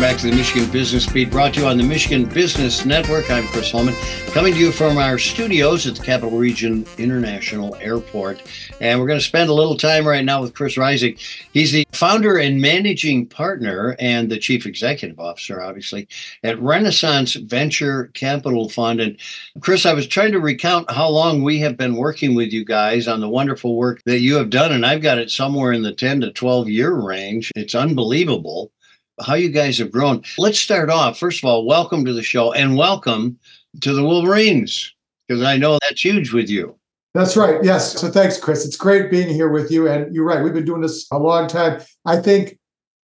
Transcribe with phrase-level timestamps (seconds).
[0.00, 3.30] back to the Michigan Business Beat, brought to you on the Michigan Business Network.
[3.30, 3.94] I'm Chris Holman,
[4.32, 8.42] coming to you from our studios at the Capital Region International Airport.
[8.80, 11.18] And we're going to spend a little time right now with Chris Rizik.
[11.52, 16.08] He's the founder and managing partner and the chief executive officer, obviously,
[16.42, 19.00] at Renaissance Venture Capital Fund.
[19.00, 19.16] And
[19.60, 23.08] Chris, I was trying to recount how long we have been working with you guys
[23.08, 24.72] on the wonderful work that you have done.
[24.72, 27.50] And I've got it somewhere in the 10 to 12 year range.
[27.56, 28.72] It's unbelievable
[29.20, 30.22] how you guys have grown.
[30.38, 31.18] Let's start off.
[31.18, 33.38] First of all, welcome to the show and welcome
[33.80, 34.94] to the Wolverines,
[35.26, 36.76] because I know that's huge with you.
[37.14, 37.62] That's right.
[37.64, 37.98] Yes.
[37.98, 38.66] So thanks, Chris.
[38.66, 39.88] It's great being here with you.
[39.88, 40.42] And you're right.
[40.42, 41.80] We've been doing this a long time.
[42.04, 42.58] I think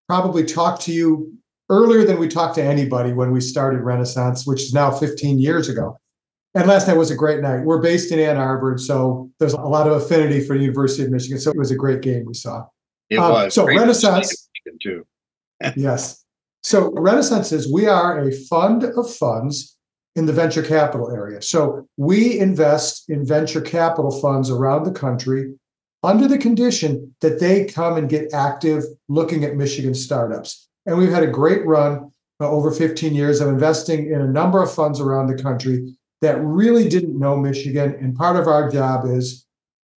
[0.07, 1.33] probably talked to you
[1.71, 5.71] earlier than we talked to anybody when we started Renaissance, which is now 15 years
[5.71, 5.97] ago.
[6.55, 7.65] And last night was a great night.
[7.65, 11.11] We're based in Ann Arbor, so there's a lot of affinity for the University of
[11.11, 11.39] Michigan.
[11.39, 12.67] So it was a great game we saw.
[13.09, 13.55] It um, was.
[13.55, 14.51] So Renaissance.
[14.83, 15.07] Too.
[15.77, 16.25] Yes.
[16.63, 19.77] So Renaissance is we are a fund of funds
[20.15, 21.41] in the venture capital area.
[21.43, 25.55] So we invest in venture capital funds around the country
[26.03, 30.69] under the condition that they come and get active looking at Michigan startups.
[30.87, 34.63] And we've had a great run uh, over 15 years of investing in a number
[34.63, 37.95] of funds around the country that really didn't know Michigan.
[38.01, 39.47] And part of our job is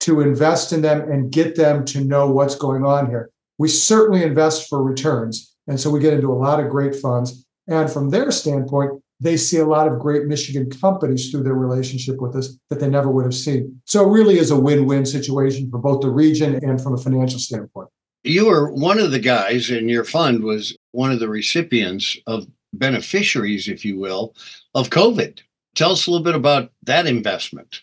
[0.02, 3.30] to invest in them and get them to know what's going on here.
[3.58, 5.53] We certainly invest for returns.
[5.68, 7.46] And so we get into a lot of great funds.
[7.68, 12.20] And from their standpoint, they see a lot of great Michigan companies through their relationship
[12.20, 13.82] with us that they never would have seen.
[13.86, 16.98] So it really is a win win situation for both the region and from a
[16.98, 17.90] financial standpoint.
[18.24, 22.48] You were one of the guys, and your fund was one of the recipients of
[22.74, 24.34] beneficiaries, if you will,
[24.76, 25.42] of COVID.
[25.76, 27.82] Tell us a little bit about that investment.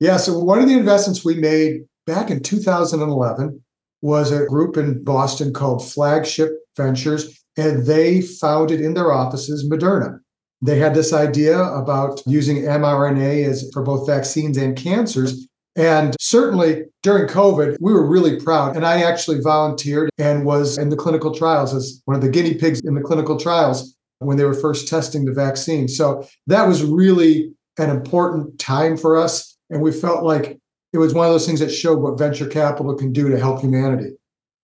[0.00, 3.62] Yeah, so one of the investments we made back in 2011
[4.00, 10.20] was a group in Boston called Flagship Ventures, and they founded in their offices Moderna.
[10.62, 15.46] They had this idea about using mRNA as for both vaccines and cancers.
[15.76, 18.74] And certainly during COVID, we were really proud.
[18.74, 22.54] And I actually volunteered and was in the clinical trials as one of the guinea
[22.54, 25.86] pigs in the clinical trials when they were first testing the vaccine.
[25.86, 29.56] So that was really an important time for us.
[29.70, 30.58] And we felt like
[30.92, 33.60] it was one of those things that showed what venture capital can do to help
[33.60, 34.10] humanity.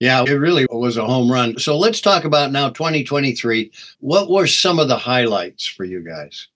[0.01, 1.59] Yeah, it really was a home run.
[1.59, 3.71] So let's talk about now 2023.
[4.01, 6.49] What were some of the highlights for you guys?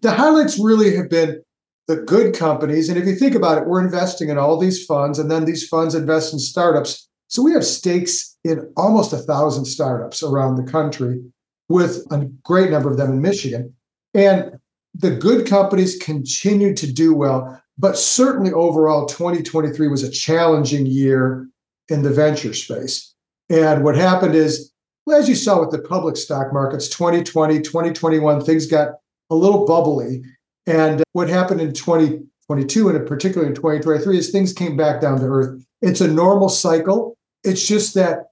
[0.00, 1.42] The highlights really have been
[1.88, 2.88] the good companies.
[2.88, 5.68] And if you think about it, we're investing in all these funds, and then these
[5.68, 7.08] funds invest in startups.
[7.28, 11.22] So we have stakes in almost a thousand startups around the country,
[11.68, 13.74] with a great number of them in Michigan.
[14.14, 14.58] And
[14.94, 21.48] the good companies continue to do well, but certainly overall, 2023 was a challenging year
[21.88, 23.14] in the venture space.
[23.48, 24.72] And what happened is,
[25.06, 28.94] well, as you saw with the public stock markets, 2020, 2021, things got
[29.30, 30.22] a little bubbly.
[30.66, 35.26] And what happened in 2022, and particularly in 2023, is things came back down to
[35.26, 35.64] earth.
[35.80, 37.16] It's a normal cycle.
[37.44, 38.24] It's just that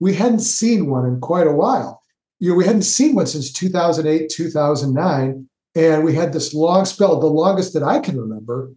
[0.00, 2.02] we hadn't seen one in quite a while.
[2.40, 5.48] You know, we hadn't seen one since 2008, 2009.
[5.74, 8.72] And we had this long spell, the longest that I can remember,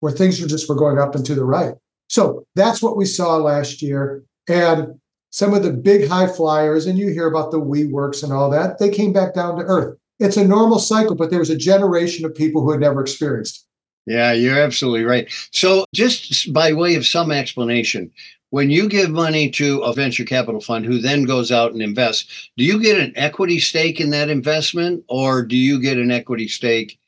[0.00, 1.74] where things were just were going up and to the right.
[2.08, 4.24] So that's what we saw last year.
[4.48, 4.98] And
[5.30, 8.78] some of the big high flyers, and you hear about the WeWorks and all that,
[8.78, 9.98] they came back down to earth.
[10.18, 13.64] It's a normal cycle, but there was a generation of people who had never experienced.
[14.06, 14.14] It.
[14.14, 15.30] Yeah, you're absolutely right.
[15.52, 18.10] So, just by way of some explanation,
[18.50, 22.50] when you give money to a venture capital fund who then goes out and invests,
[22.56, 26.48] do you get an equity stake in that investment or do you get an equity
[26.48, 26.98] stake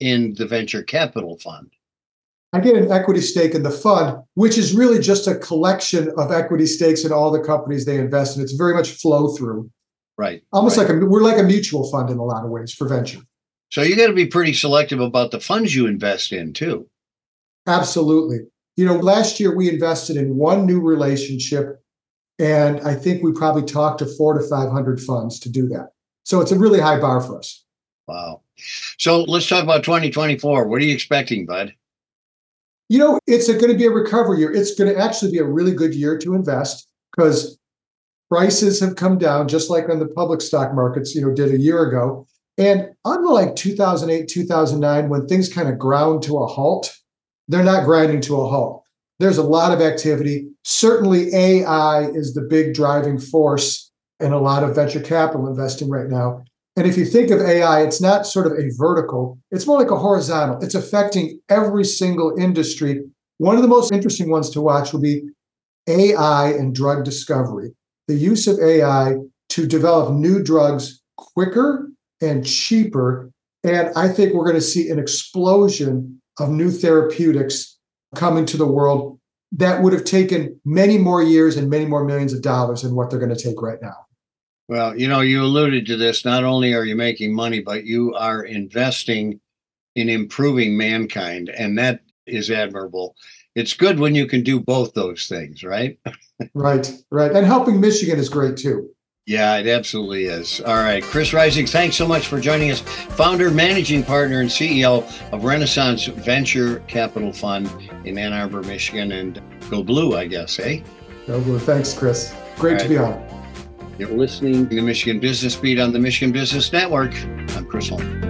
[0.00, 1.70] in the venture capital fund?
[2.52, 6.32] I get an equity stake in the fund, which is really just a collection of
[6.32, 8.42] equity stakes in all the companies they invest in.
[8.42, 9.70] It's very much flow through.
[10.18, 10.42] Right.
[10.52, 10.88] Almost right.
[10.88, 13.20] like a we're like a mutual fund in a lot of ways for venture.
[13.70, 16.88] So you got to be pretty selective about the funds you invest in too.
[17.66, 18.40] Absolutely.
[18.76, 21.80] You know, last year we invested in one new relationship,
[22.38, 25.90] and I think we probably talked to four to five hundred funds to do that.
[26.24, 27.64] So it's a really high bar for us.
[28.08, 28.42] Wow.
[28.98, 30.66] So let's talk about 2024.
[30.66, 31.74] What are you expecting, bud?
[32.90, 34.52] You know, it's going to be a recovery year.
[34.52, 37.56] It's going to actually be a really good year to invest because
[38.28, 41.58] prices have come down, just like on the public stock markets, you know, did a
[41.58, 42.26] year ago.
[42.58, 46.92] And unlike 2008, 2009, when things kind of ground to a halt,
[47.46, 48.82] they're not grinding to a halt.
[49.20, 50.48] There's a lot of activity.
[50.64, 53.88] Certainly, AI is the big driving force
[54.18, 56.42] in a lot of venture capital investing right now.
[56.76, 59.90] And if you think of AI, it's not sort of a vertical, it's more like
[59.90, 60.62] a horizontal.
[60.62, 63.02] It's affecting every single industry.
[63.38, 65.22] One of the most interesting ones to watch will be
[65.88, 67.72] AI and drug discovery,
[68.06, 69.16] the use of AI
[69.50, 71.90] to develop new drugs quicker
[72.20, 73.30] and cheaper.
[73.64, 77.78] And I think we're going to see an explosion of new therapeutics
[78.14, 79.18] coming to the world
[79.52, 83.10] that would have taken many more years and many more millions of dollars than what
[83.10, 84.06] they're going to take right now.
[84.70, 86.24] Well, you know, you alluded to this.
[86.24, 89.40] Not only are you making money, but you are investing
[89.96, 91.48] in improving mankind.
[91.48, 93.16] And that is admirable.
[93.56, 95.98] It's good when you can do both those things, right?
[96.54, 97.32] right, right.
[97.32, 98.90] And helping Michigan is great too.
[99.26, 100.60] Yeah, it absolutely is.
[100.60, 101.02] All right.
[101.02, 102.78] Chris Rizik, thanks so much for joining us.
[102.78, 105.02] Founder, managing partner, and CEO
[105.32, 107.68] of Renaissance Venture Capital Fund
[108.04, 109.10] in Ann Arbor, Michigan.
[109.10, 110.80] And go blue, I guess, eh?
[111.26, 111.58] Go blue.
[111.58, 112.32] Thanks, Chris.
[112.56, 112.82] Great right.
[112.82, 113.39] to be on.
[114.00, 117.14] You're listening to the Michigan Business Beat on the Michigan Business Network.
[117.54, 118.29] I'm Chris Holm.